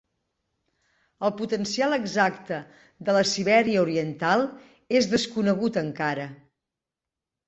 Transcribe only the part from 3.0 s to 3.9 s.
de la Sibèria